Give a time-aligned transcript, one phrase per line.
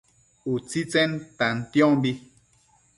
[0.53, 2.11] utsitsen tantiombi